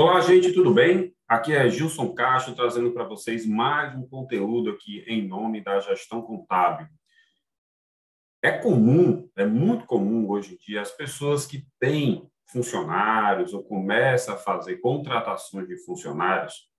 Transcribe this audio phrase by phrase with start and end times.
[0.00, 1.12] Olá, gente, tudo bem?
[1.26, 6.22] Aqui é Gilson Castro trazendo para vocês mais um conteúdo aqui em nome da gestão
[6.22, 6.86] contábil.
[8.40, 14.36] É comum, é muito comum hoje em dia, as pessoas que têm funcionários ou começam
[14.36, 16.70] a fazer contratações de funcionários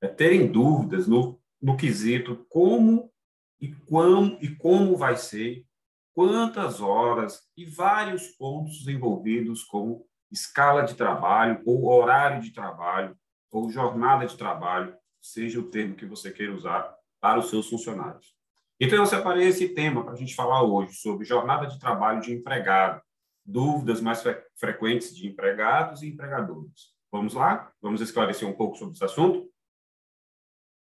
[0.00, 3.12] é, terem dúvidas no, no quesito como
[3.60, 5.64] e, quão, e como vai ser,
[6.12, 13.16] quantas horas e vários pontos envolvidos com escala de trabalho, ou horário de trabalho,
[13.50, 18.34] ou jornada de trabalho, seja o termo que você queira usar para os seus funcionários.
[18.78, 22.32] Então, eu separei esse tema para a gente falar hoje sobre jornada de trabalho de
[22.32, 23.00] empregado,
[23.44, 26.94] dúvidas mais fre frequentes de empregados e empregadores.
[27.10, 27.72] Vamos lá?
[27.80, 29.48] Vamos esclarecer um pouco sobre esse assunto?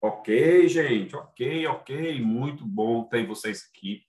[0.02, 4.02] Ok, gente, ok, ok, muito bom ter vocês aqui.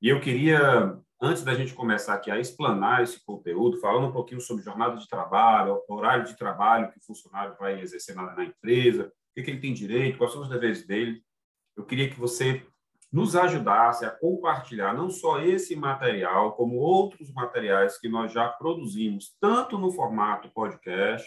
[0.00, 4.40] E eu queria antes da gente começar aqui a explanar esse conteúdo, falando um pouquinho
[4.40, 9.06] sobre jornada de trabalho, horário de trabalho que o funcionário vai exercer na, na empresa,
[9.06, 11.22] o que, que ele tem direito, quais são os deveres dele,
[11.76, 12.64] eu queria que você
[13.10, 19.36] nos ajudasse a compartilhar não só esse material, como outros materiais que nós já produzimos,
[19.40, 21.26] tanto no formato podcast,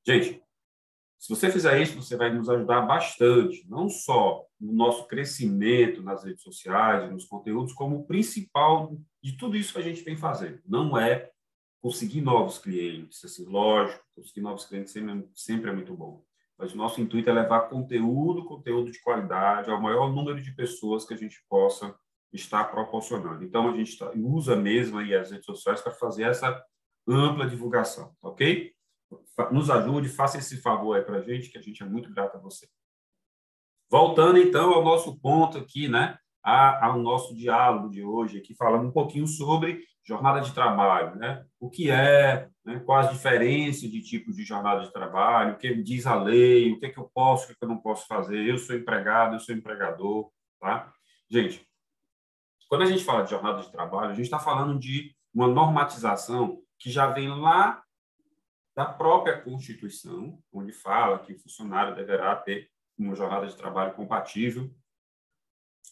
[0.04, 0.42] Gente,
[1.18, 6.24] se você fizer isso, você vai nos ajudar bastante, não só no nosso crescimento nas
[6.24, 10.60] redes sociais, nos conteúdos, como o principal de tudo isso que a gente vem fazendo.
[10.66, 11.30] Não é
[11.80, 16.24] conseguir novos clientes, assim, lógico, conseguir novos clientes sempre, sempre é muito bom
[16.58, 21.04] mas o nosso intuito é levar conteúdo, conteúdo de qualidade ao maior número de pessoas
[21.04, 21.94] que a gente possa
[22.32, 23.44] estar proporcionando.
[23.44, 26.62] Então, a gente tá, usa mesmo aí as redes sociais para fazer essa
[27.06, 28.74] ampla divulgação, ok?
[29.52, 32.36] Nos ajude, faça esse favor aí para a gente, que a gente é muito grato
[32.36, 32.66] a você.
[33.90, 36.18] Voltando, então, ao nosso ponto aqui, né?
[36.42, 41.44] ao nosso diálogo de hoje, aqui falando um pouquinho sobre jornada de trabalho, né?
[41.58, 42.80] O que é, né?
[42.86, 46.78] quais as diferenças de tipos de jornada de trabalho, o que diz a lei, o
[46.78, 48.76] que, é que eu posso, o que, é que eu não posso fazer, eu sou
[48.76, 50.30] empregado, eu sou empregador,
[50.60, 50.92] tá?
[51.28, 51.66] Gente,
[52.68, 56.62] quando a gente fala de jornada de trabalho, a gente está falando de uma normatização
[56.78, 57.82] que já vem lá
[58.76, 64.70] da própria Constituição, onde fala que o funcionário deverá ter uma jornada de trabalho compatível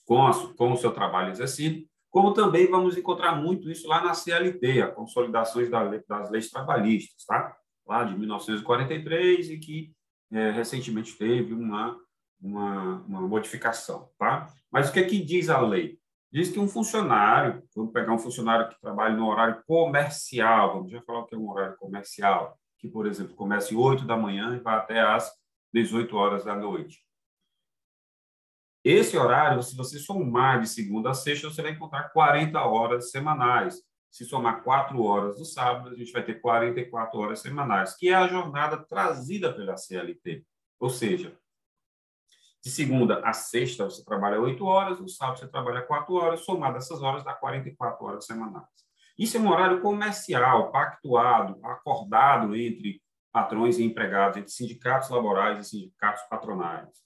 [0.04, 4.14] com, a, com o seu trabalho exercido, como também vamos encontrar muito isso lá na
[4.14, 7.56] CLT, a Consolidações das Leis Trabalhistas, tá?
[7.84, 9.92] lá de 1943, e que
[10.30, 11.98] é, recentemente teve uma,
[12.40, 14.08] uma, uma, modificação.
[14.16, 14.46] Tá?
[14.70, 15.98] Mas o que é que diz a lei?
[16.32, 21.02] Diz que um funcionário, vamos pegar um funcionário que trabalha no horário comercial, vamos já
[21.02, 24.54] falar o que é um horário comercial, que, por exemplo, começa às 8 da manhã
[24.54, 25.32] e vai até às
[25.72, 27.00] 18 horas da noite.
[28.84, 33.80] Esse horário, se você somar de segunda a sexta, você vai encontrar 40 horas semanais.
[34.10, 38.14] Se somar quatro horas do sábado, a gente vai ter 44 horas semanais, que é
[38.14, 40.44] a jornada trazida pela CLT.
[40.78, 41.34] Ou seja,
[42.62, 46.76] de segunda a sexta você trabalha oito horas, no sábado você trabalha quatro horas, somado
[46.76, 48.68] essas horas dá 44 horas semanais.
[49.18, 53.02] Isso é um horário comercial, pactuado, acordado entre
[53.32, 57.04] patrões e empregados, entre sindicatos laborais e sindicatos patronais.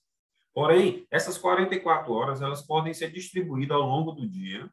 [0.59, 4.69] Porém, essas 44 horas elas podem ser distribuídas ao longo do dia,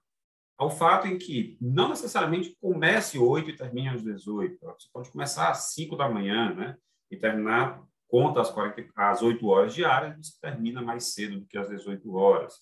[0.57, 4.57] ao fato em que não necessariamente comece 8 e termine às 18.
[4.59, 6.75] Você pode começar às 5 da manhã né,
[7.11, 11.55] e terminar, conta as, 40, as 8 horas diárias, você termina mais cedo do que
[11.55, 12.55] às 18 horas.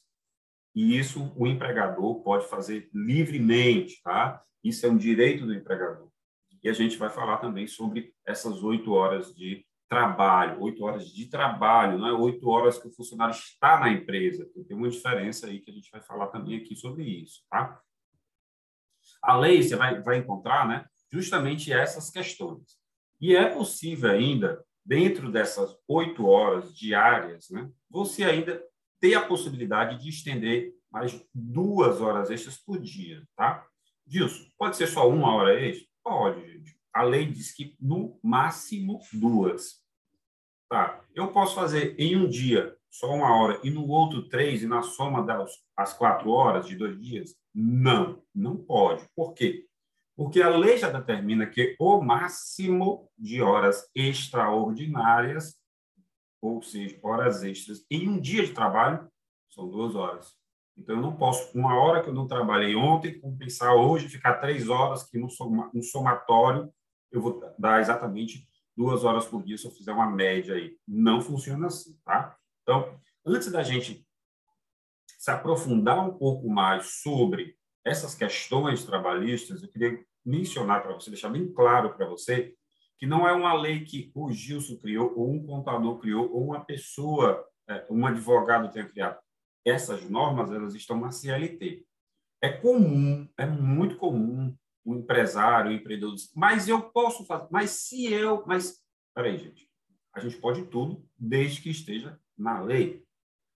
[0.75, 4.44] E isso o empregador pode fazer livremente, tá?
[4.62, 6.09] Isso é um direito do empregador.
[6.62, 11.28] E a gente vai falar também sobre essas 8 horas de trabalho, oito horas de
[11.28, 14.50] trabalho, não é oito horas que o funcionário está na empresa.
[14.68, 17.80] Tem uma diferença aí que a gente vai falar também aqui sobre isso, tá?
[19.22, 22.78] A lei, você vai, vai encontrar, né, justamente essas questões.
[23.22, 28.62] E é possível ainda, dentro dessas oito horas diárias, né, você ainda
[29.00, 33.66] ter a possibilidade de estender mais duas horas extras por dia, tá?
[34.06, 35.88] Dilson, pode ser só uma hora extra?
[36.04, 36.78] Pode, gente.
[36.94, 39.82] A lei diz que no máximo duas.
[40.69, 41.01] Tá.
[41.13, 44.83] Eu posso fazer em um dia só uma hora e no outro três, e na
[44.83, 47.36] soma das as quatro horas de dois dias?
[47.54, 49.04] Não, não pode.
[49.15, 49.68] Por quê?
[50.15, 55.56] Porque a lei já determina que o máximo de horas extraordinárias,
[56.39, 59.09] ou seja, horas extras, em um dia de trabalho,
[59.50, 60.36] são duas horas.
[60.77, 64.69] Então, eu não posso, uma hora que eu não trabalhei ontem, compensar hoje, ficar três
[64.69, 65.27] horas, que no,
[65.74, 66.71] no somatório
[67.12, 70.77] eu vou dar exatamente duas horas por dia se eu fizer uma média aí.
[70.87, 72.37] Não funciona assim, tá?
[72.61, 74.05] Então, antes da gente
[75.17, 77.55] se aprofundar um pouco mais sobre
[77.85, 82.53] essas questões trabalhistas, eu queria mencionar para você, deixar bem claro para você,
[82.97, 86.63] que não é uma lei que o Gilson criou, ou um contador criou, ou uma
[86.63, 89.19] pessoa, é, um advogado tenha criado.
[89.65, 91.85] Essas normas, elas estão na CLT.
[92.41, 94.55] É comum, é muito comum
[94.85, 98.81] um empresário, um empreendedor mas eu posso fazer, mas se eu, mas,
[99.13, 99.69] peraí, gente,
[100.13, 103.03] a gente pode tudo, desde que esteja na lei.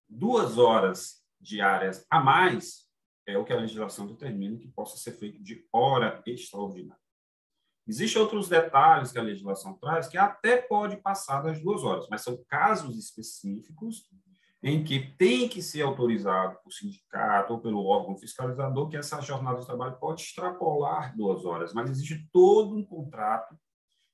[0.08, 2.88] Duas horas diárias a mais
[3.26, 7.00] é o que a legislação determina que possa ser feito de hora extraordinária.
[7.86, 12.22] Existem outros detalhes que a legislação traz que até pode passar das duas horas, mas
[12.22, 14.08] são casos específicos
[14.62, 19.60] em que tem que ser autorizado por sindicato ou pelo órgão fiscalizador que essa jornada
[19.60, 23.56] de trabalho pode extrapolar duas horas, mas existe todo um contrato,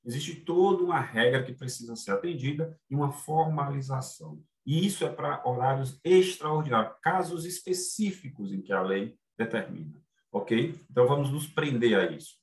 [0.04, 4.42] existe toda uma regra que precisa ser atendida e uma formalização.
[4.66, 10.02] E isso é para horários extraordinários, casos específicos em que a lei determina.
[10.32, 10.74] Ok?
[10.90, 12.36] Então, vamos nos prender a isso.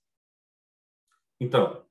[1.40, 1.84] Então,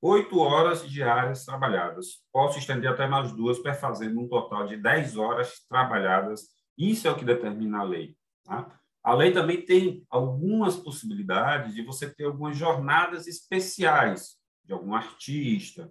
[0.00, 2.22] oito horas diárias trabalhadas.
[2.32, 6.48] Posso estender até mais duas, perfazendo um total de dez horas trabalhadas.
[6.76, 8.16] Isso é o que determina a lei.
[8.44, 8.78] Tá?
[9.02, 15.90] A lei também tem algumas possibilidades de você ter algumas jornadas especiais de algum artista,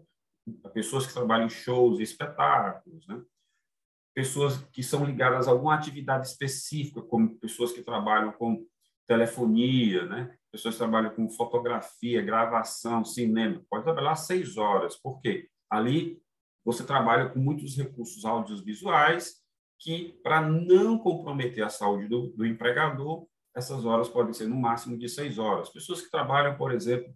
[0.73, 3.21] pessoas que trabalham em shows e espetáculos, né?
[4.17, 8.65] pessoas que são ligadas a alguma atividade específica, como pessoas que trabalham com
[9.07, 10.35] telefonia, né?
[10.57, 13.61] Pessoas trabalham com fotografia, gravação, cinema.
[13.69, 16.19] Pode trabalhar seis horas, porque ali
[16.65, 19.35] você trabalha com muitos recursos audiovisuais
[19.79, 24.97] que, para não comprometer a saúde do, do empregador, essas horas podem ser no máximo
[24.97, 25.69] de seis horas.
[25.69, 27.13] Pessoas que trabalham, por exemplo,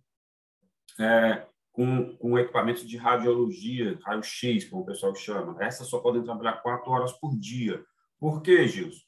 [1.00, 5.56] é, com, com equipamentos de radiologia, raio-x, como o pessoal chama.
[5.60, 7.84] Essas só podem trabalhar quatro horas por dia.
[8.20, 9.04] Por quê, Gilson?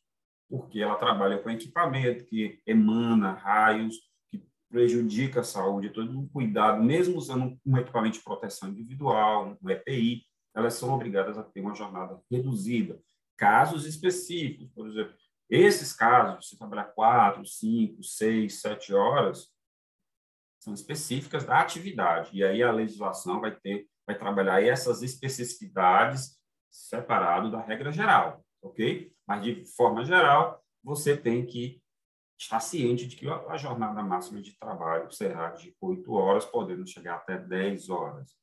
[0.49, 3.95] Porque ela trabalha com equipamento que emana raios,
[4.73, 10.25] prejudica a saúde, todo um cuidado, mesmo usando um equipamento de proteção individual, um EPI,
[10.55, 12.99] elas são obrigadas a ter uma jornada reduzida.
[13.37, 15.13] Casos específicos, por exemplo,
[15.47, 19.47] esses casos, você trabalhar quatro, cinco, seis, sete horas,
[20.59, 22.31] são específicas da atividade.
[22.33, 26.35] E aí a legislação vai ter, vai trabalhar essas especificidades
[26.71, 29.13] separado da regra geral, ok?
[29.27, 31.82] Mas de forma geral, você tem que
[32.37, 37.15] estar ciente de que a jornada máxima de trabalho será de 8 horas, podendo chegar
[37.15, 38.35] até 10 horas.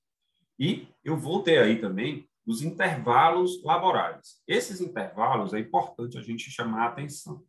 [0.59, 4.43] E eu vou ter aí também os intervalos laborais.
[4.47, 7.45] Esses intervalos é importante a gente chamar a atenção.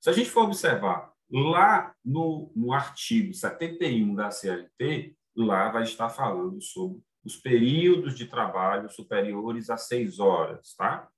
[0.00, 6.10] Se a gente for observar Lá no, no artigo 71 da CLT, lá vai estar
[6.10, 11.08] falando sobre os períodos de trabalho superiores a seis horas, tá?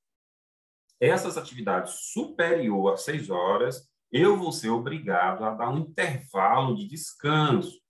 [1.00, 6.86] Essas atividades superior a seis horas, eu vou ser obrigado a dar um intervalo de
[6.86, 7.80] descanso.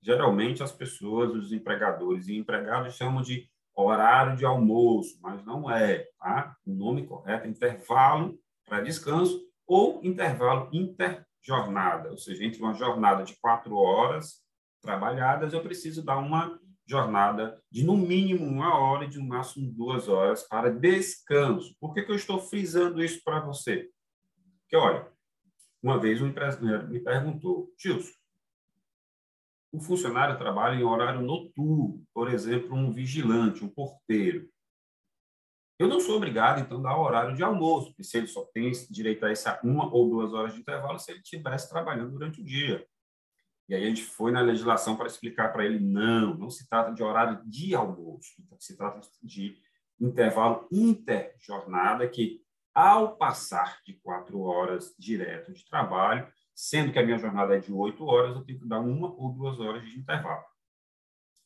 [0.00, 6.06] Geralmente, as pessoas, os empregadores e empregados chamam de horário de almoço, mas não é,
[6.20, 6.56] tá?
[6.64, 12.74] O nome correto é intervalo para descanso ou intervalo inter jornada, ou seja, entre uma
[12.74, 14.40] jornada de quatro horas
[14.80, 19.72] trabalhadas, eu preciso dar uma jornada de no mínimo uma hora e de no máximo
[19.72, 21.74] duas horas para descanso.
[21.80, 23.88] Por que, que eu estou frisando isso para você?
[24.60, 25.10] Porque, olha,
[25.82, 28.12] uma vez um empresário me perguntou, Gilson,
[29.72, 34.48] o funcionário trabalha em horário noturno, por exemplo, um vigilante, um porteiro.
[35.78, 38.70] Eu não sou obrigado, então, a dar horário de almoço, porque se ele só tem
[38.90, 42.44] direito a essa uma ou duas horas de intervalo se ele estivesse trabalhando durante o
[42.44, 42.86] dia.
[43.68, 46.92] E aí a gente foi na legislação para explicar para ele, não, não se trata
[46.92, 49.56] de horário de almoço, se trata de
[49.98, 52.41] intervalo interjornada que,
[52.74, 57.72] ao passar de quatro horas direto de trabalho, sendo que a minha jornada é de
[57.72, 60.44] oito horas, eu tenho que dar uma ou duas horas de intervalo.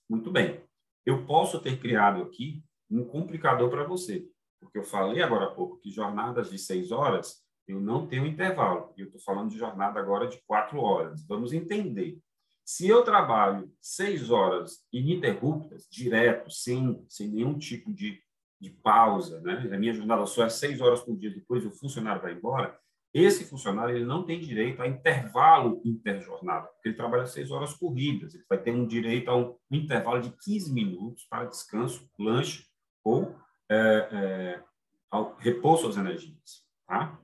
[0.08, 0.62] Muito bem.
[1.04, 4.28] Eu posso ter criado aqui um complicador para você,
[4.60, 8.92] porque eu falei agora há pouco que jornadas de seis horas eu não tenho intervalo,
[8.96, 11.26] eu estou falando de jornada agora de quatro horas.
[11.26, 12.20] Vamos entender.
[12.64, 18.20] Se eu trabalho seis horas ininterruptas, direto, sem, sem nenhum tipo de
[18.60, 19.68] de pausa, né?
[19.72, 22.78] A minha jornada só é seis horas por dia, depois o funcionário vai embora.
[23.12, 28.34] Esse funcionário ele não tem direito a intervalo interjornada, porque ele trabalha seis horas corridas.
[28.34, 32.66] Ele vai ter um direito a um intervalo de 15 minutos para descanso, lanche
[33.02, 33.34] ou
[33.70, 34.62] é, é,
[35.10, 36.66] ao repouso suas energias.
[36.86, 37.18] Tá?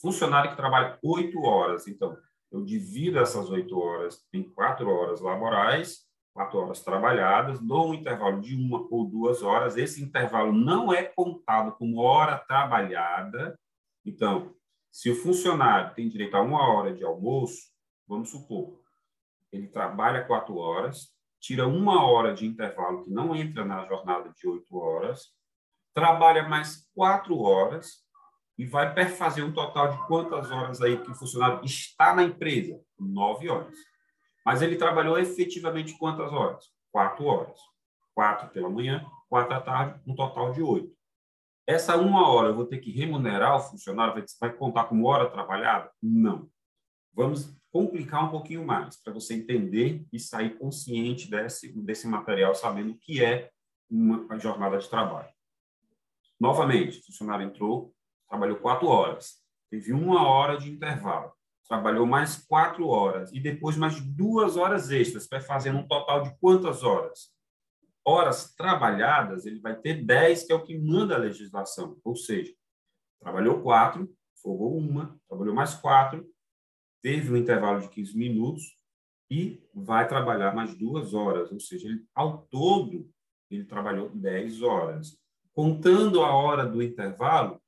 [0.00, 2.16] Funcionário que trabalha oito horas, então,
[2.50, 6.03] eu divido essas oito horas em quatro horas laborais
[6.34, 9.76] quatro horas trabalhadas, dou um intervalo de uma ou duas horas.
[9.76, 13.58] Esse intervalo não é contado como hora trabalhada.
[14.04, 14.52] Então,
[14.90, 17.70] se o funcionário tem direito a uma hora de almoço,
[18.06, 18.80] vamos supor,
[19.52, 24.48] ele trabalha quatro horas, tira uma hora de intervalo que não entra na jornada de
[24.48, 25.28] oito horas,
[25.94, 28.04] trabalha mais quatro horas
[28.58, 32.80] e vai fazer um total de quantas horas aí que o funcionário está na empresa?
[32.98, 33.76] Nove horas.
[34.44, 36.66] Mas ele trabalhou efetivamente quantas horas?
[36.92, 37.58] Quatro horas.
[38.14, 40.94] Quatro pela manhã, quatro à tarde, um total de oito.
[41.66, 44.22] Essa uma hora eu vou ter que remunerar o funcionário?
[44.38, 45.90] Vai contar como hora trabalhada?
[46.02, 46.48] Não.
[47.12, 52.92] Vamos complicar um pouquinho mais, para você entender e sair consciente desse, desse material, sabendo
[52.92, 53.50] o que é
[53.90, 55.32] uma jornada de trabalho.
[56.38, 57.94] Novamente, o funcionário entrou,
[58.28, 61.33] trabalhou quatro horas, teve uma hora de intervalo
[61.68, 66.36] trabalhou mais quatro horas e depois mais duas horas extras, vai fazer um total de
[66.38, 67.32] quantas horas?
[68.06, 71.98] Horas trabalhadas, ele vai ter 10, que é o que manda a legislação.
[72.04, 72.54] Ou seja,
[73.18, 76.28] trabalhou quatro, folgou uma, trabalhou mais quatro,
[77.02, 78.76] teve um intervalo de 15 minutos
[79.30, 81.50] e vai trabalhar mais duas horas.
[81.50, 83.10] Ou seja, ele, ao todo,
[83.50, 85.18] ele trabalhou 10 horas.
[85.54, 87.60] Contando a hora do intervalo,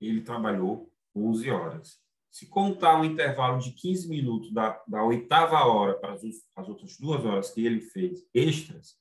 [0.00, 2.00] ele trabalhou 11 horas.
[2.30, 6.22] Se contar um intervalo de 15 minutos da, da oitava hora para as,
[6.56, 8.96] as outras duas horas que ele fez extras,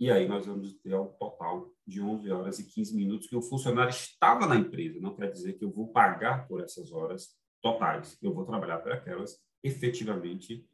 [0.00, 3.42] e aí nós vamos ter um total de 11 horas e 15 minutos que o
[3.42, 5.00] funcionário estava na empresa.
[5.00, 8.16] Não quer dizer que eu vou pagar por essas horas totais.
[8.22, 10.64] Eu vou trabalhar por aquelas efetivamente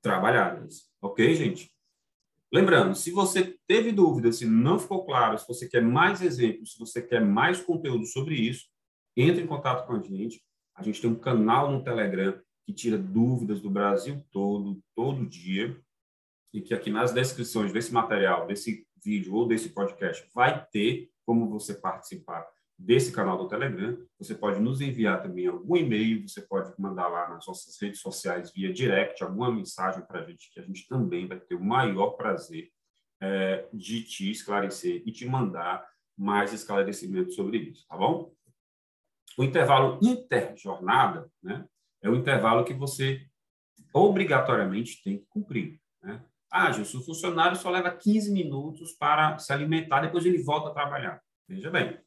[0.00, 0.90] trabalhadas.
[1.00, 1.70] Ok, gente?
[2.52, 6.78] Lembrando, se você teve dúvida, se não ficou claro, se você quer mais exemplos, se
[6.78, 8.66] você quer mais conteúdo sobre isso,
[9.16, 10.44] entre em contato com a gente.
[10.74, 15.76] A gente tem um canal no Telegram que tira dúvidas do Brasil todo, todo dia,
[16.52, 21.48] e que aqui nas descrições desse material, desse vídeo ou desse podcast, vai ter como
[21.48, 22.46] você participar
[22.78, 23.96] desse canal do Telegram.
[24.18, 28.52] Você pode nos enviar também algum e-mail, você pode mandar lá nas nossas redes sociais
[28.52, 32.10] via direct alguma mensagem para a gente, que a gente também vai ter o maior
[32.10, 32.70] prazer
[33.20, 35.86] é, de te esclarecer e te mandar
[36.16, 38.32] mais esclarecimentos sobre isso, tá bom?
[39.38, 41.64] O intervalo interjornada né,
[42.02, 43.20] é o intervalo que você
[43.94, 45.80] obrigatoriamente tem que cumprir.
[46.02, 46.22] Né?
[46.50, 50.74] Ah, Gilson, o funcionário só leva 15 minutos para se alimentar, depois ele volta a
[50.74, 51.20] trabalhar.
[51.48, 51.98] Veja bem,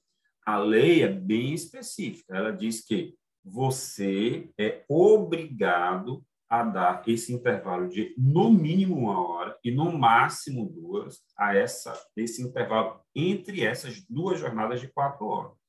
[0.46, 2.36] a lei é bem específica.
[2.36, 9.58] Ela diz que você é obrigado a dar esse intervalo de no mínimo uma hora
[9.64, 15.65] e no máximo duas a essa esse intervalo entre essas duas jornadas de quatro horas.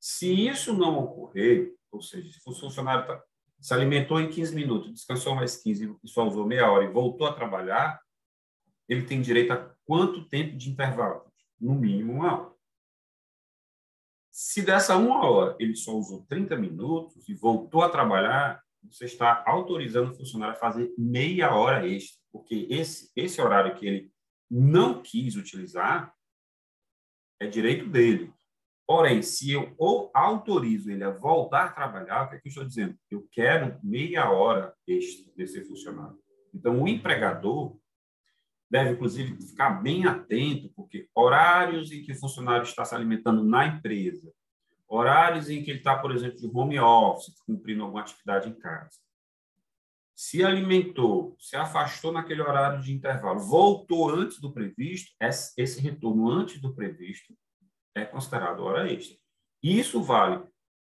[0.00, 3.22] Se isso não ocorrer, ou seja, se o funcionário tá,
[3.60, 7.26] se alimentou em 15 minutos, descansou mais 15 e só usou meia hora e voltou
[7.26, 8.00] a trabalhar,
[8.88, 11.30] ele tem direito a quanto tempo de intervalo?
[11.60, 12.54] No mínimo uma hora.
[14.30, 19.44] Se dessa uma hora ele só usou 30 minutos e voltou a trabalhar, você está
[19.46, 24.12] autorizando o funcionário a fazer meia hora extra, porque esse, esse horário que ele
[24.50, 26.14] não quis utilizar
[27.38, 28.32] é direito dele.
[28.90, 32.50] Porém, se eu ou autorizo ele a voltar a trabalhar, o que, é que eu
[32.50, 32.98] estou dizendo?
[33.08, 36.18] Eu quero meia hora extra desse funcionário.
[36.52, 37.78] Então, o empregador
[38.68, 43.64] deve, inclusive, ficar bem atento, porque horários em que o funcionário está se alimentando na
[43.64, 44.28] empresa,
[44.88, 48.98] horários em que ele está, por exemplo, de home office, cumprindo alguma atividade em casa,
[50.16, 55.12] se alimentou, se afastou naquele horário de intervalo, voltou antes do previsto,
[55.56, 57.32] esse retorno antes do previsto
[57.94, 59.16] é considerado hora extra.
[59.62, 60.42] Isso vale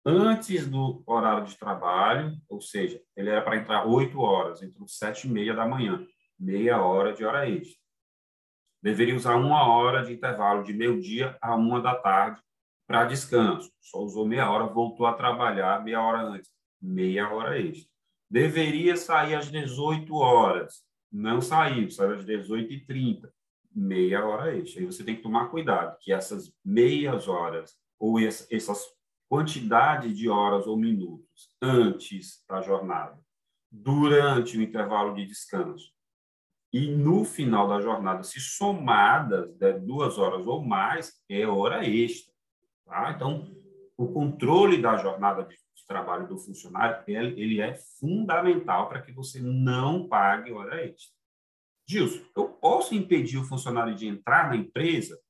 [0.04, 5.26] antes do horário de trabalho, ou seja, ele era para entrar 8 horas, entrou 7
[5.26, 6.04] e meia da manhã,
[6.38, 7.80] meia hora de hora extra.
[8.82, 12.40] Deveria usar uma hora de intervalo de meio-dia a uma da tarde
[12.86, 13.70] para descanso.
[13.80, 17.88] Só usou meia hora, voltou a trabalhar meia hora antes, meia hora extra.
[18.28, 20.82] Deveria sair às 18 horas,
[21.12, 23.30] não saiu, saiu às 18h30
[23.74, 24.82] meia hora extra.
[24.82, 28.86] E você tem que tomar cuidado que essas meias horas ou essas
[29.32, 33.18] quantidade de horas ou minutos antes da jornada,
[33.70, 35.90] durante o intervalo de descanso
[36.70, 42.30] E no final da jornada, se somadas de duas horas ou mais, é hora extra.
[42.84, 43.12] Tá?
[43.16, 43.56] Então,
[43.96, 50.06] o controle da jornada de trabalho do funcionário ele é fundamental para que você não
[50.08, 51.16] pague hora extra.
[51.92, 55.20] Gilson, eu posso impedir o funcionário de entrar na empresa?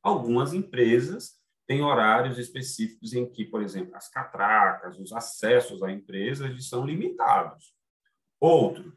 [0.00, 6.46] Algumas empresas têm horários específicos em que, por exemplo, as catracas, os acessos à empresa
[6.46, 7.74] eles são limitados.
[8.38, 8.96] Outro,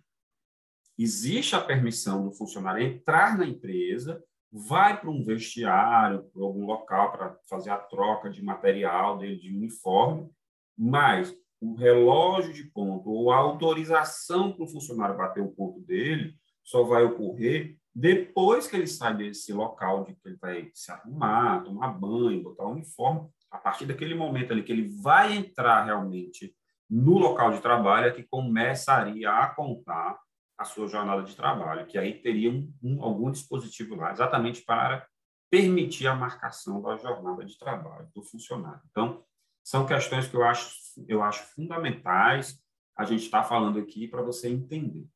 [0.95, 7.11] existe a permissão do funcionário entrar na empresa, vai para um vestiário, para algum local
[7.11, 10.29] para fazer a troca de material de uniforme,
[10.77, 16.37] mas o relógio de ponto ou a autorização para o funcionário bater o ponto dele
[16.67, 21.63] só vai ocorrer depois que ele sai desse local de que ele vai se arrumar,
[21.63, 26.53] tomar banho, botar o uniforme, a partir daquele momento ali que ele vai entrar realmente
[26.87, 30.19] no local de trabalho é que começaria a contar
[30.57, 35.07] a sua jornada de trabalho, que aí teria um, um, algum dispositivo lá, exatamente para
[35.49, 38.81] permitir a marcação da jornada de trabalho do funcionário.
[38.91, 39.23] Então,
[39.63, 40.69] são questões que eu acho,
[41.07, 42.61] eu acho fundamentais
[42.95, 45.07] a gente estar tá falando aqui para você entender.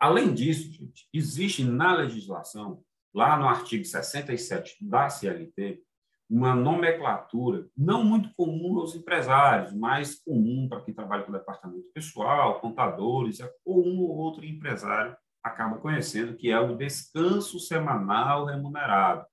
[0.00, 2.82] Além disso, gente, existe na legislação,
[3.14, 5.82] lá no artigo 67 da CLT,
[6.30, 12.60] uma nomenclatura não muito comum aos empresários, mais comum para quem trabalha com departamento pessoal,
[12.60, 19.26] contadores, ou um ou outro empresário acaba conhecendo, que é o descanso semanal remunerado,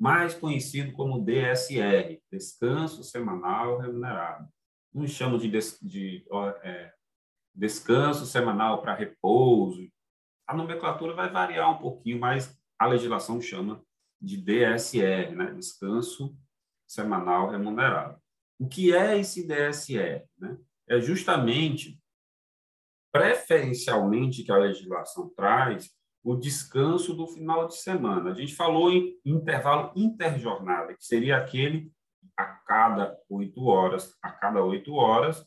[0.00, 4.48] mais conhecido como DSR, descanso semanal remunerado.
[4.94, 5.50] Uns chamam de,
[5.82, 6.24] de
[6.62, 6.92] é,
[7.54, 9.86] descanso semanal para repouso.
[10.48, 13.84] A nomenclatura vai variar um pouquinho, mas a legislação chama
[14.20, 15.52] de DSR, né?
[15.52, 16.34] descanso
[16.86, 18.18] semanal remunerado.
[18.58, 20.24] O que é esse DSR?
[20.38, 20.58] Né?
[20.88, 22.00] É justamente,
[23.12, 25.90] preferencialmente, que a legislação traz
[26.24, 28.30] o descanso do final de semana.
[28.30, 31.92] A gente falou em intervalo interjornada, que seria aquele
[32.36, 34.16] a cada oito horas.
[34.22, 35.46] A cada oito horas,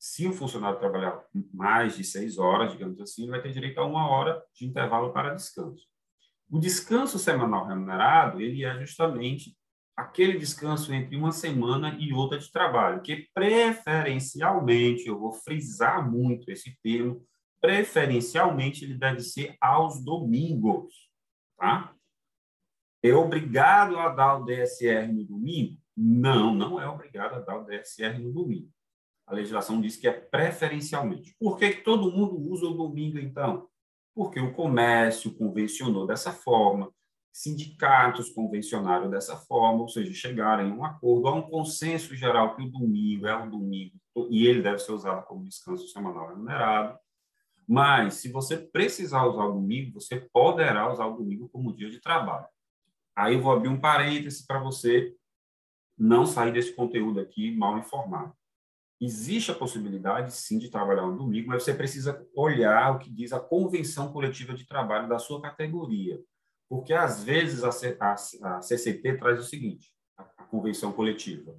[0.00, 3.84] se o funcionário trabalhar mais de seis horas, digamos assim, ele vai ter direito a
[3.84, 5.86] uma hora de intervalo para descanso.
[6.50, 9.54] O descanso semanal remunerado, ele é justamente
[9.94, 16.50] aquele descanso entre uma semana e outra de trabalho, que preferencialmente, eu vou frisar muito
[16.50, 17.22] esse termo,
[17.60, 21.10] preferencialmente ele deve ser aos domingos,
[21.58, 21.94] tá?
[23.02, 25.78] É obrigado a dar o DSR no domingo?
[25.94, 28.70] Não, não é obrigado a dar o DSR no domingo.
[29.30, 31.34] A legislação diz que é preferencialmente.
[31.38, 33.70] Por que, todo mundo usa o domingo, então?
[34.14, 36.92] porque o comércio convencionou dessa forma,
[37.32, 42.62] sindicatos convencionaram dessa forma, ou seja, chegaram em um acordo, há um consenso geral que
[42.62, 43.94] o domingo é o domingo
[44.28, 46.98] e ele deve ser usado como descanso semanal remunerado.
[47.66, 52.00] Mas, se você precisar usar o domingo, você poderá usar o domingo como dia de
[52.00, 52.46] trabalho.
[53.14, 55.14] Aí eu vou abrir um parêntese para você
[55.96, 58.34] não sair desse conteúdo aqui mal informado.
[59.00, 63.32] Existe a possibilidade, sim, de trabalhar no domingo, mas você precisa olhar o que diz
[63.32, 66.20] a convenção coletiva de trabalho da sua categoria.
[66.68, 71.58] Porque, às vezes, a, a, a CCT traz o seguinte, a, a convenção coletiva.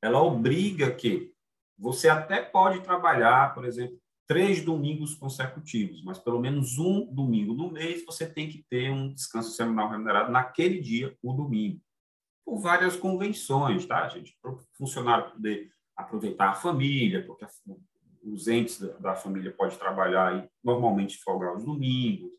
[0.00, 1.34] Ela obriga que
[1.76, 7.70] você até pode trabalhar, por exemplo, três domingos consecutivos, mas pelo menos um domingo no
[7.70, 11.80] mês você tem que ter um descanso semanal remunerado naquele dia, o domingo.
[12.44, 14.36] Por várias convenções, tá, gente?
[14.40, 17.46] Para o funcionário poder aproveitar a família, porque
[18.22, 22.30] os entes da família podem trabalhar normalmente folgar os domingos,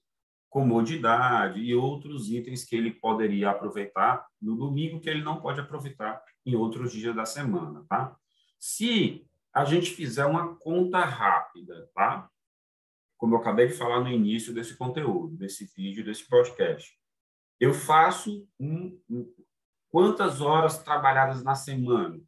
[0.50, 6.24] comodidade e outros itens que ele poderia aproveitar no domingo que ele não pode aproveitar
[6.46, 8.16] em outros dias da semana, tá?
[8.60, 12.30] Se a gente fizer uma conta rápida, tá?
[13.18, 16.98] Como eu acabei de falar no início desse conteúdo, desse vídeo, desse podcast,
[17.60, 19.34] eu faço um, um,
[19.90, 22.22] quantas horas trabalhadas na semana?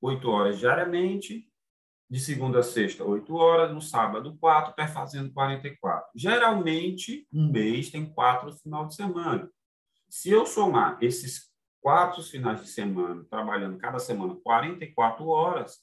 [0.00, 1.48] 8 horas diariamente,
[2.08, 6.08] de segunda a sexta, 8 horas, no sábado, 4, perfazendo 44.
[6.14, 9.50] Geralmente, um mês tem quatro final de semana.
[10.08, 15.78] Se eu somar esses quatro finais de semana, trabalhando cada semana 44 horas,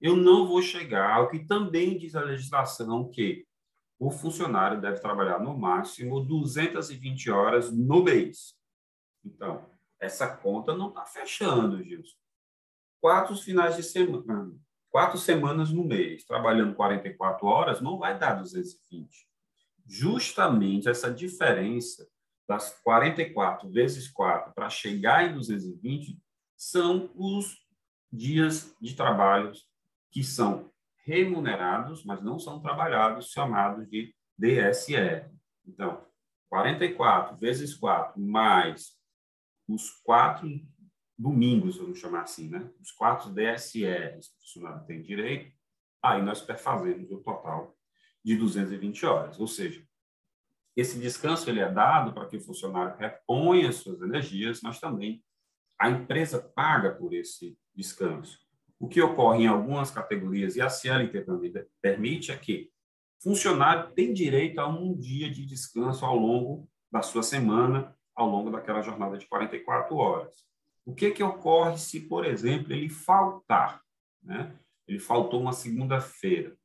[0.00, 3.46] eu não vou chegar ao que também diz a legislação, que
[3.98, 8.54] o funcionário deve trabalhar no máximo 220 horas no mês.
[9.24, 9.66] Então,
[10.00, 12.25] essa conta não está fechando, Gilson
[13.00, 14.52] quatro finais de semana,
[14.90, 19.26] quatro semanas no mês, trabalhando 44 horas, não vai dar 220.
[19.86, 22.06] Justamente essa diferença
[22.48, 26.18] das 44 vezes 4 para chegar em 220
[26.56, 27.56] são os
[28.12, 29.52] dias de trabalho
[30.10, 30.70] que são
[31.04, 35.30] remunerados, mas não são trabalhados, chamados de DSR.
[35.66, 36.04] Então,
[36.48, 38.96] 44 vezes 4 mais
[39.68, 40.48] os quatro
[41.18, 42.70] domingos, vamos chamar assim, né?
[42.80, 45.54] Os quatro DSRs que o funcionário tem direito,
[46.02, 47.76] aí nós perfazemos o total
[48.24, 49.40] de 220 horas.
[49.40, 49.84] Ou seja,
[50.76, 55.24] esse descanso ele é dado para que o funcionário reponha suas energias, mas também
[55.78, 58.38] a empresa paga por esse descanso.
[58.78, 62.70] O que ocorre em algumas categorias, e a CLT também permite, é que
[63.22, 68.50] funcionário tem direito a um dia de descanso ao longo da sua semana, ao longo
[68.50, 70.46] daquela jornada de 44 horas.
[70.86, 73.82] O que, que ocorre se, por exemplo, ele faltar?
[74.22, 74.56] Né?
[74.86, 76.56] Ele faltou uma segunda-feira.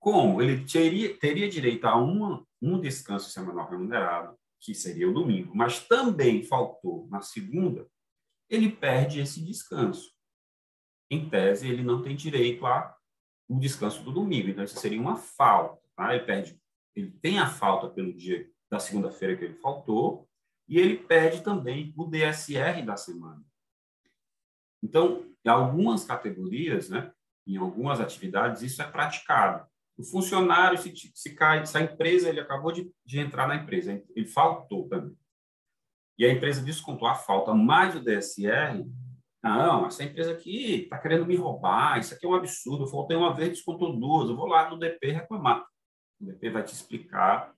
[0.00, 0.40] Como?
[0.40, 5.86] Ele teria, teria direito a uma, um descanso semanal remunerado, que seria o domingo, mas
[5.86, 7.86] também faltou na segunda,
[8.48, 10.10] ele perde esse descanso.
[11.10, 12.96] Em tese, ele não tem direito a
[13.48, 14.48] o descanso do domingo.
[14.48, 15.80] Então, isso seria uma falta.
[15.96, 16.14] Tá?
[16.14, 16.60] Ele perde,
[16.94, 20.27] ele tem a falta pelo dia da segunda-feira que ele faltou,
[20.68, 23.42] e ele perde também o DSR da semana.
[24.82, 27.12] Então, em algumas categorias, né,
[27.46, 29.66] em algumas atividades, isso é praticado.
[29.96, 34.02] O funcionário, se, se cai, se a empresa, ele acabou de, de entrar na empresa,
[34.14, 35.16] ele faltou também.
[36.16, 38.84] E a empresa descontou a falta mais o DSR,
[39.42, 43.16] não, essa empresa aqui está querendo me roubar, isso aqui é um absurdo, eu faltei
[43.16, 45.64] uma vez, descontou duas, eu vou lá no DP reclamar.
[46.20, 47.54] O DP vai te explicar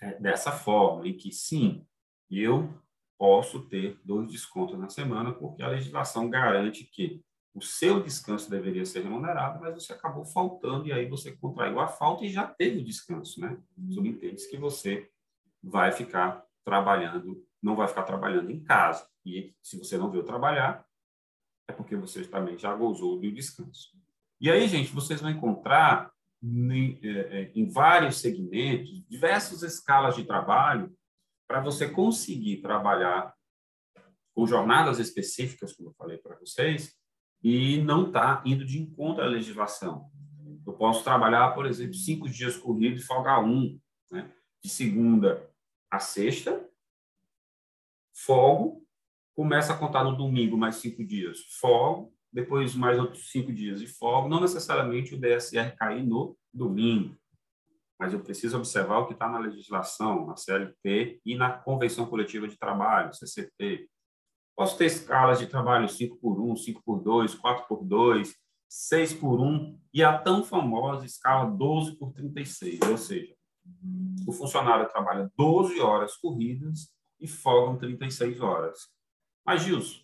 [0.00, 1.86] é, dessa forma, em que sim,
[2.30, 2.72] eu
[3.18, 7.22] posso ter dois descontos na semana, porque a legislação garante que
[7.54, 11.88] o seu descanso deveria ser remunerado, mas você acabou faltando e aí você contraiu a
[11.88, 13.58] falta e já teve o descanso, né?
[13.90, 15.10] Subentende que você
[15.62, 19.06] vai ficar trabalhando, não vai ficar trabalhando em casa.
[19.26, 20.84] E se você não veio trabalhar,
[21.68, 23.90] é porque você também já gozou do descanso.
[24.40, 26.10] E aí, gente, vocês vão encontrar
[26.42, 30.96] em, é, é, em vários segmentos, diversas escalas de trabalho,
[31.50, 33.34] para você conseguir trabalhar
[34.32, 36.94] com jornadas específicas, como eu falei para vocês,
[37.42, 40.08] e não tá indo de encontro à legislação.
[40.64, 43.76] Eu posso trabalhar, por exemplo, cinco dias corridos e folgar um,
[44.12, 44.32] né?
[44.62, 45.44] de segunda
[45.90, 46.64] a sexta,
[48.14, 48.86] folgo
[49.34, 53.88] começa a contar no domingo mais cinco dias, folgo, depois mais outros cinco dias de
[53.88, 57.18] folga, não necessariamente o DSR cair no domingo,
[58.00, 62.48] mas eu preciso observar o que está na legislação, na CLT e na Convenção Coletiva
[62.48, 63.90] de Trabalho, CCT.
[64.56, 68.34] Posso ter escalas de trabalho 5 por 1, 5 por 2, 4 por 2,
[68.70, 73.34] 6 por 1 e a tão famosa escala 12 por 36, ou seja,
[74.26, 78.88] o funcionário trabalha 12 horas corridas e folgam 36 horas.
[79.44, 80.00] Mas, Gilson,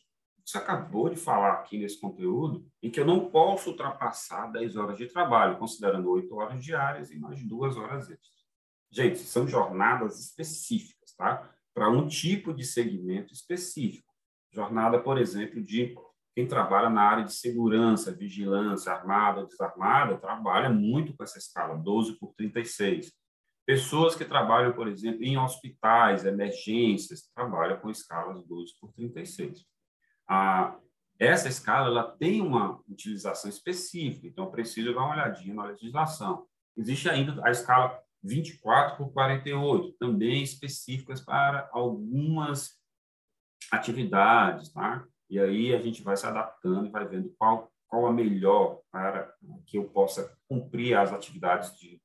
[0.47, 4.97] você acabou de falar aqui nesse conteúdo em que eu não posso ultrapassar 10 horas
[4.97, 8.47] de trabalho, considerando 8 horas diárias e mais duas horas extras.
[8.89, 11.53] Gente, são jornadas específicas, tá?
[11.75, 14.15] Para um tipo de segmento específico.
[14.53, 15.97] Jornada, por exemplo, de
[16.33, 21.77] quem trabalha na área de segurança, vigilância, armada ou desarmada, trabalha muito com essa escala,
[21.77, 23.13] 12 por 36.
[23.67, 29.67] Pessoas que trabalham, por exemplo, em hospitais, emergências, trabalham com escalas 12 por 36.
[30.29, 30.77] A,
[31.19, 36.47] essa escala ela tem uma utilização específica, então preciso dar uma olhadinha na legislação.
[36.77, 42.79] Existe ainda a escala 24 por 48, também específicas para algumas
[43.71, 45.07] atividades, tá?
[45.29, 49.33] E aí a gente vai se adaptando e vai vendo qual, qual a melhor para
[49.67, 52.01] que eu possa cumprir as atividades de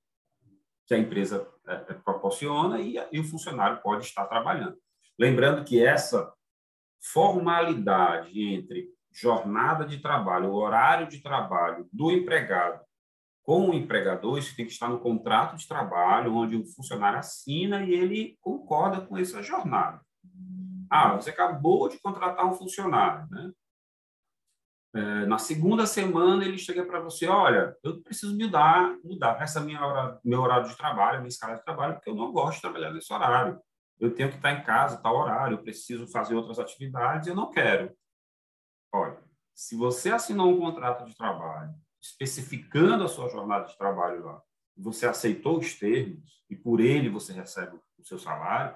[0.88, 4.78] que a empresa é, é, proporciona e, e o funcionário pode estar trabalhando.
[5.18, 6.34] Lembrando que essa
[7.02, 12.82] formalidade entre jornada de trabalho, horário de trabalho do empregado
[13.44, 17.84] com o empregador, isso tem que estar no contrato de trabalho, onde o funcionário assina
[17.84, 20.00] e ele concorda com essa jornada.
[20.90, 23.52] Ah, você acabou de contratar um funcionário, né?
[24.94, 29.84] É, na segunda semana ele chega para você, olha, eu preciso mudar, mudar essa minha
[29.86, 32.92] hora, meu horário de trabalho, minha escala de trabalho, porque eu não gosto de trabalhar
[32.92, 33.58] nesse horário.
[34.02, 37.52] Eu tenho que estar em casa, tal horário, eu preciso fazer outras atividades, eu não
[37.52, 37.96] quero.
[38.92, 44.42] Olha, se você assinou um contrato de trabalho especificando a sua jornada de trabalho lá,
[44.76, 48.76] você aceitou os termos e por ele você recebe o seu salário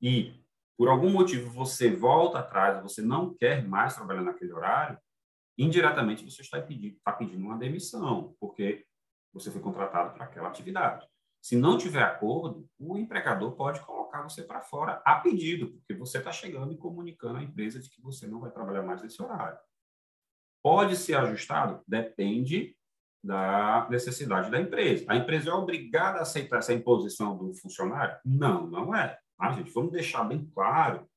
[0.00, 0.40] e
[0.78, 4.98] por algum motivo você volta atrás, você não quer mais trabalhar naquele horário,
[5.58, 8.86] indiretamente você está pedindo, está pedindo uma demissão, porque
[9.32, 11.06] você foi contratado para aquela atividade.
[11.40, 16.18] Se não tiver acordo, o empregador pode colocar você para fora a pedido, porque você
[16.18, 19.58] está chegando e comunicando à empresa de que você não vai trabalhar mais nesse horário.
[20.62, 21.82] Pode ser ajustado?
[21.88, 22.76] Depende
[23.22, 25.04] da necessidade da empresa.
[25.08, 28.18] A empresa é obrigada a aceitar essa imposição do funcionário?
[28.24, 29.18] Não, não é.
[29.36, 29.70] Tá, gente?
[29.72, 31.08] Vamos deixar bem claro,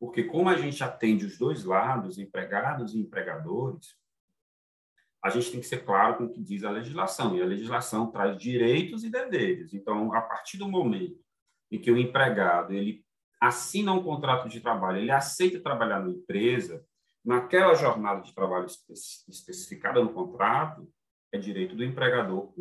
[0.00, 3.96] porque como a gente atende os dois lados, empregados e empregadores,
[5.22, 7.36] a gente tem que ser claro com o que diz a legislação.
[7.36, 9.72] E a legislação traz direitos e deveres.
[9.72, 11.20] Então, a partir do momento
[11.70, 13.04] em que o empregado ele
[13.40, 16.84] assina um contrato de trabalho, ele aceita trabalhar na empresa,
[17.24, 18.66] naquela jornada de trabalho
[19.28, 20.88] especificada no contrato,
[21.32, 22.52] é direito do empregador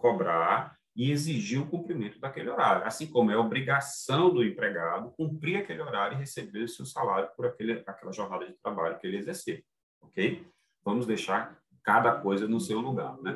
[0.00, 5.82] cobrar e exigir o cumprimento daquele horário, assim como é obrigação do empregado cumprir aquele
[5.82, 9.64] horário e receber o seu salário por aquele, aquela jornada de trabalho que ele exercer,
[10.00, 10.46] ok?
[10.84, 13.34] Vamos deixar cada coisa no seu lugar, né?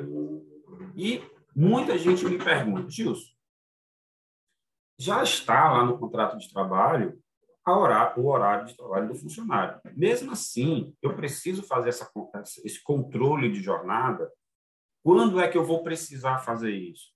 [0.95, 1.23] E
[1.55, 3.31] muita gente me pergunta, Gilson,
[4.97, 7.17] já está lá no contrato de trabalho
[8.17, 9.79] o horário de trabalho do funcionário.
[9.95, 12.09] Mesmo assim, eu preciso fazer essa,
[12.63, 14.31] esse controle de jornada.
[15.03, 17.11] Quando é que eu vou precisar fazer isso?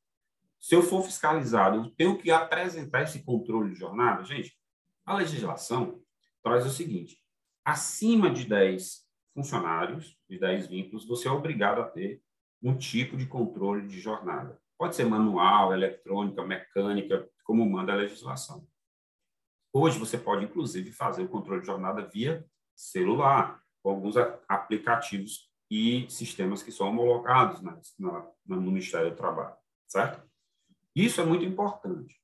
[0.59, 4.23] Se eu for fiscalizado, eu tenho que apresentar esse controle de jornada?
[4.23, 4.57] Gente,
[5.05, 5.99] a legislação
[6.41, 7.17] traz o seguinte:
[7.65, 9.02] acima de 10
[9.33, 12.21] funcionários, de 10 vínculos, você é obrigado a ter
[12.61, 14.59] um tipo de controle de jornada.
[14.77, 18.67] Pode ser manual, eletrônica, mecânica, como manda a legislação.
[19.73, 24.15] Hoje você pode, inclusive, fazer o controle de jornada via celular, com alguns
[24.47, 29.55] aplicativos e sistemas que são homologados na, na, no Ministério do Trabalho,
[29.87, 30.23] certo?
[30.95, 32.15] Isso é muito importante.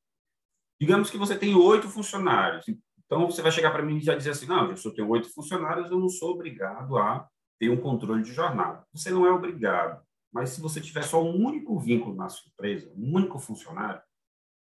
[0.80, 2.66] Digamos que você tem oito funcionários,
[3.10, 5.34] então você vai chegar para mim e já dizer assim, não, eu só tenho oito
[5.34, 8.86] funcionários, eu não sou obrigado a ter um controle de jornada.
[8.94, 12.94] Você não é obrigado, mas se você tiver só um único vínculo na sua empresa,
[12.96, 14.00] um único funcionário,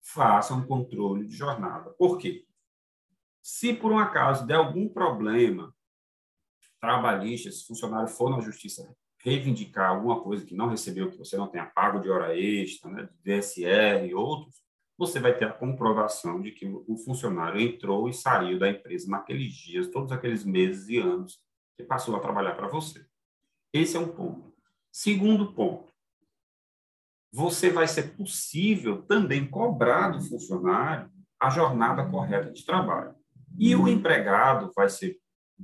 [0.04, 1.90] faça um controle de jornada.
[1.98, 2.46] Por quê?
[3.42, 5.74] Se por um acaso der algum problema
[6.80, 11.36] trabalhista, se o funcionário for na justiça reivindicar alguma coisa que não recebeu, que você
[11.36, 14.62] não tenha pago de hora extra, né, de DSR e outros,
[14.98, 19.54] você vai ter a comprovação de que o funcionário entrou e saiu da empresa naqueles
[19.54, 21.40] dias, todos aqueles meses e anos
[21.78, 23.06] que passou a trabalhar para você.
[23.74, 24.54] Esse é um ponto.
[24.92, 25.94] Segundo ponto,
[27.32, 33.14] você vai ser possível também cobrar do funcionário a jornada correta de trabalho.
[33.60, 35.20] E o empregado vai ser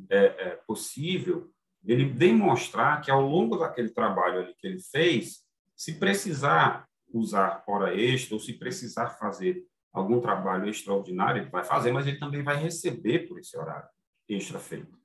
[0.09, 1.49] é, é, possível
[1.85, 7.95] ele demonstrar que ao longo daquele trabalho ali que ele fez, se precisar usar hora
[7.95, 12.55] extra ou se precisar fazer algum trabalho extraordinário, ele vai fazer, mas ele também vai
[12.55, 13.89] receber por esse horário
[14.27, 14.99] extra feito.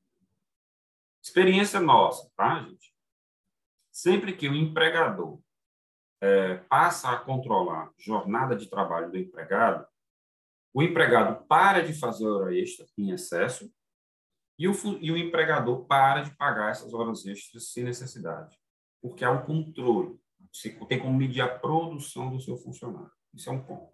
[1.22, 2.94] Experiência nossa, tá, gente?
[3.90, 5.40] Sempre que o empregador
[6.20, 9.86] é, passa a controlar jornada de trabalho do empregado,
[10.72, 13.72] o empregado para de fazer hora extra em excesso
[14.58, 18.56] e o, e o empregador para de pagar essas horas extras sem necessidade,
[19.02, 20.18] porque há um controle.
[20.56, 23.10] Você tem como medir a produção do seu funcionário.
[23.34, 23.92] Isso é um ponto.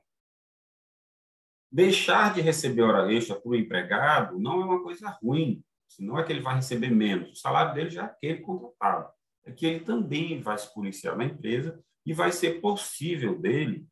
[1.70, 5.64] Deixar de receber hora extra para o empregado não é uma coisa ruim.
[5.98, 7.32] Não é que ele vai receber menos.
[7.32, 9.12] O salário dele já é aquele contratado.
[9.44, 13.86] É que ele também vai se policiar na empresa e vai ser possível dele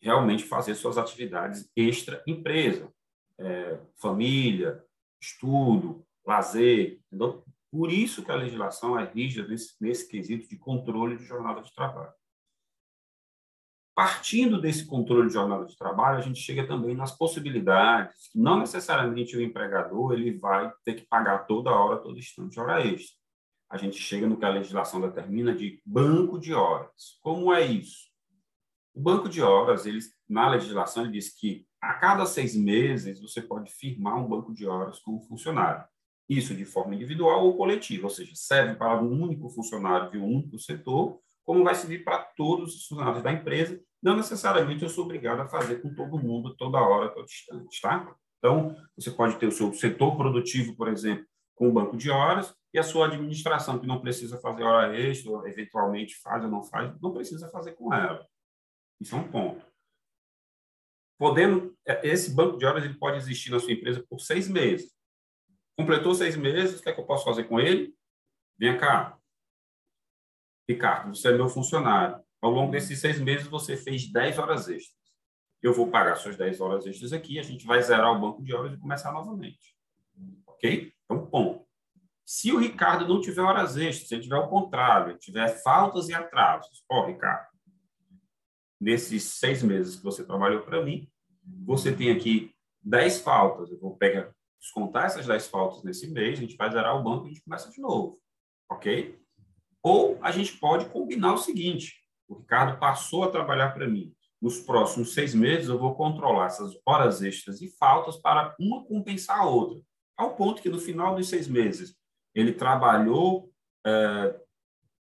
[0.00, 2.90] realmente fazer suas atividades extra-empresa,
[3.38, 4.82] é, família,
[5.20, 7.00] estudo, lazer.
[7.06, 7.44] Entendeu?
[7.76, 11.74] Por isso que a legislação é rígida nesse, nesse quesito de controle de jornada de
[11.74, 12.12] trabalho.
[13.94, 18.58] Partindo desse controle de jornada de trabalho, a gente chega também nas possibilidades que não
[18.58, 23.14] necessariamente o empregador ele vai ter que pagar toda hora, todo instante, hora extra.
[23.68, 27.18] A gente chega no que a legislação determina de banco de horas.
[27.20, 28.06] Como é isso?
[28.94, 33.42] O banco de horas, ele, na legislação, ele diz que a cada seis meses você
[33.42, 35.86] pode firmar um banco de horas com o funcionário.
[36.28, 40.24] Isso de forma individual ou coletiva, ou seja, serve para um único funcionário de um
[40.24, 43.80] único setor, como vai servir para todos os funcionários da empresa.
[44.02, 48.16] Não necessariamente eu sou obrigado a fazer com todo mundo, toda hora, todo instante, tá?
[48.38, 52.54] Então, você pode ter o seu setor produtivo, por exemplo, com o banco de horas,
[52.74, 56.94] e a sua administração, que não precisa fazer hora extra, eventualmente faz ou não faz,
[57.00, 58.26] não precisa fazer com ela.
[59.00, 59.64] Isso é um ponto.
[61.18, 64.94] Podendo, é, esse banco de horas ele pode existir na sua empresa por seis meses.
[65.78, 67.94] Completou seis meses, o que é que eu posso fazer com ele?
[68.58, 69.18] Vem cá.
[70.68, 72.24] Ricardo, você é meu funcionário.
[72.40, 74.96] Ao longo desses seis meses, você fez 10 horas extras.
[75.62, 78.54] Eu vou pagar suas 10 horas extras aqui, a gente vai zerar o banco de
[78.54, 79.74] horas e começar novamente.
[80.46, 80.92] Ok?
[81.04, 81.66] Então, ponto.
[82.24, 86.14] Se o Ricardo não tiver horas extras, se ele tiver o contrário, tiver faltas e
[86.14, 87.46] atrasos, ó, oh, Ricardo,
[88.80, 91.08] nesses seis meses que você trabalhou para mim,
[91.64, 93.70] você tem aqui 10 faltas.
[93.70, 97.26] Eu vou pegar, descontar essas 10 faltas nesse mês, a gente vai zerar o banco
[97.26, 98.18] e a gente começa de novo.
[98.70, 99.18] Ok?
[99.82, 101.94] Ou a gente pode combinar o seguinte:
[102.28, 104.12] o Ricardo passou a trabalhar para mim.
[104.40, 109.40] Nos próximos seis meses, eu vou controlar essas horas extras e faltas para uma compensar
[109.40, 109.80] a outra.
[110.16, 111.96] Ao ponto que, no final dos seis meses,
[112.34, 113.50] ele trabalhou,
[113.86, 114.40] é,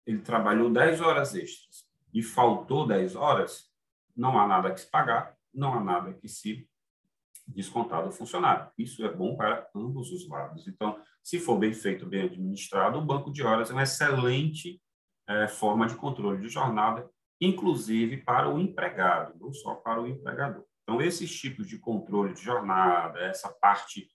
[0.07, 3.71] ele trabalhou 10 horas extras e faltou 10 horas,
[4.17, 6.69] não há nada que se pagar, não há nada que se
[7.55, 8.71] descontar do funcionário.
[8.79, 10.67] Isso é bom para ambos os lados.
[10.67, 14.81] Então, se for bem feito, bem administrado, o banco de horas é uma excelente
[15.29, 17.09] é, forma de controle de jornada,
[17.41, 20.65] inclusive para o empregado, não só para o empregador.
[20.83, 24.09] Então, esses tipos de controle de jornada, essa parte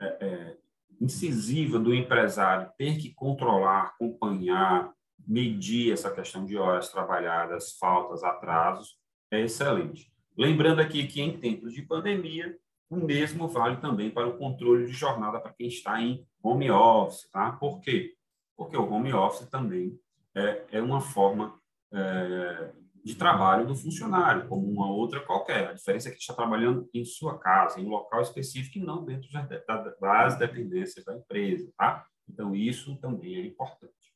[0.00, 0.56] é, é,
[1.00, 4.92] incisiva do empresário ter que controlar, acompanhar,
[5.26, 8.96] medir essa questão de horas trabalhadas, faltas, atrasos,
[9.30, 10.12] é excelente.
[10.36, 12.56] Lembrando aqui que em tempos de pandemia,
[12.92, 17.26] o mesmo vale também para o controle de jornada para quem está em home office,
[17.30, 17.52] tá?
[17.52, 18.14] Por quê?
[18.54, 19.98] Porque o home office também
[20.34, 21.58] é, é uma forma
[21.90, 22.70] é,
[23.02, 25.70] de trabalho do funcionário, como uma outra qualquer.
[25.70, 29.02] A diferença é que está trabalhando em sua casa, em um local específico e não
[29.06, 29.30] dentro
[29.98, 32.04] das dependências da empresa, tá?
[32.28, 34.12] Então, isso também é importante.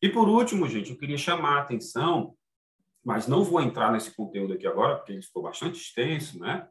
[0.00, 2.36] E, por último, gente, eu queria chamar a atenção,
[3.04, 6.68] mas não vou entrar nesse conteúdo aqui agora, porque ele ficou bastante extenso, né?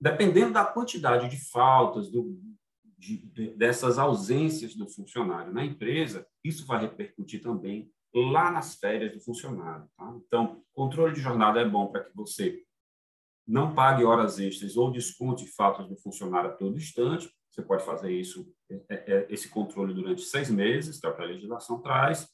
[0.00, 2.38] Dependendo da quantidade de faltas, do,
[2.98, 9.12] de, de, dessas ausências do funcionário na empresa, isso vai repercutir também lá nas férias
[9.12, 9.88] do funcionário.
[9.96, 10.14] Tá?
[10.26, 12.62] Então, controle de jornada é bom para que você
[13.46, 17.30] não pague horas extras ou desconte faltas do funcionário a todo instante.
[17.50, 21.16] Você pode fazer isso, é, é, é, esse controle durante seis meses, que é o
[21.16, 22.28] que a legislação traz.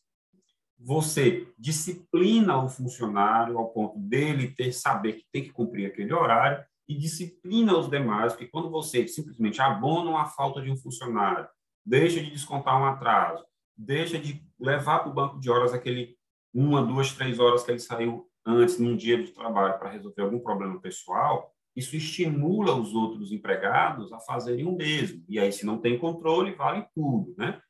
[0.77, 6.65] Você disciplina o funcionário ao ponto dele ter saber que tem que cumprir aquele horário
[6.89, 11.49] e disciplina os demais, porque quando você simplesmente abona uma falta de um funcionário,
[11.85, 13.45] deixa de descontar um atraso,
[13.77, 16.17] deixa de levar para o banco de horas aquele
[16.53, 20.39] uma, duas, três horas que ele saiu antes num dia de trabalho para resolver algum
[20.39, 25.25] problema pessoal, isso estimula os outros empregados a fazerem o mesmo.
[25.29, 27.61] E aí, se não tem controle, vale tudo, né?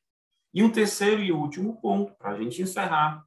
[0.52, 3.24] E um terceiro e último ponto, para a gente encerrar.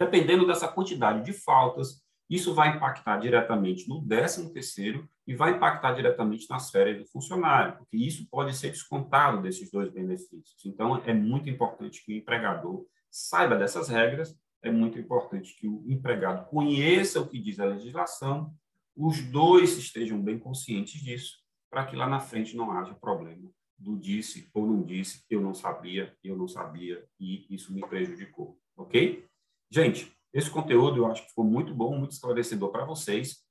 [0.00, 5.92] Dependendo dessa quantidade de faltas, isso vai impactar diretamente no 13 terceiro e vai impactar
[5.92, 10.64] diretamente nas férias do funcionário, porque isso pode ser descontado desses dois benefícios.
[10.64, 15.84] Então, é muito importante que o empregador saiba dessas regras, é muito importante que o
[15.86, 18.52] empregado conheça o que diz a legislação,
[18.96, 21.38] os dois estejam bem conscientes disso,
[21.70, 25.52] para que lá na frente não haja problema do disse ou não disse, eu não
[25.52, 29.26] sabia, eu não sabia e isso me prejudicou, ok?
[29.70, 33.44] Gente, esse conteúdo eu acho que ficou muito bom, muito esclarecedor para vocês.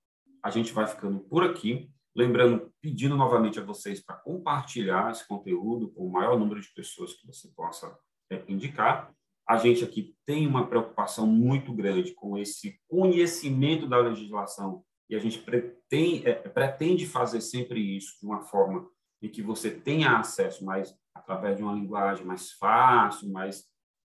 [0.43, 1.89] A gente vai ficando por aqui.
[2.13, 7.13] Lembrando, pedindo novamente a vocês para compartilhar esse conteúdo com o maior número de pessoas
[7.13, 7.97] que você possa
[8.29, 9.11] é, indicar.
[9.47, 15.19] A gente aqui tem uma preocupação muito grande com esse conhecimento da legislação e a
[15.19, 18.87] gente pretende, é, pretende fazer sempre isso de uma forma
[19.21, 23.63] em que você tenha acesso mais através de uma linguagem mais fácil, mais,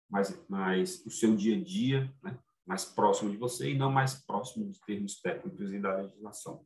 [0.09, 2.39] mais, mais o seu dia a dia, né?
[2.71, 6.65] Mais próximo de você e não mais próximo dos termos técnicos e da legislação.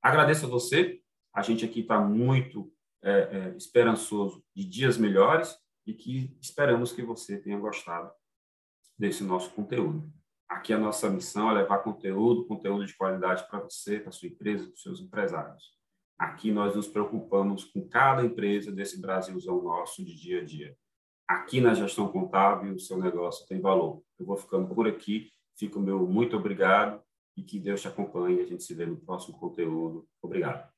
[0.00, 1.00] Agradeço a você.
[1.34, 7.02] A gente aqui está muito é, é, esperançoso de dias melhores e que esperamos que
[7.02, 8.12] você tenha gostado
[8.96, 10.08] desse nosso conteúdo.
[10.48, 14.66] Aqui a nossa missão é levar conteúdo, conteúdo de qualidade para você, para sua empresa,
[14.66, 15.64] para os seus empresários.
[16.16, 20.76] Aqui nós nos preocupamos com cada empresa desse Brasilzão nosso de dia a dia
[21.28, 24.02] aqui na gestão contábil o seu negócio tem valor.
[24.18, 27.00] Eu vou ficando por aqui, fico meu muito obrigado
[27.36, 28.40] e que Deus te acompanhe.
[28.40, 30.06] A gente se vê no próximo conteúdo.
[30.22, 30.68] Obrigado.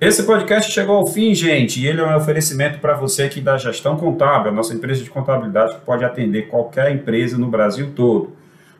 [0.00, 3.58] Esse podcast chegou ao fim, gente, e ele é um oferecimento para você aqui da
[3.58, 8.37] Gestão Contábil, a nossa empresa de contabilidade que pode atender qualquer empresa no Brasil todo.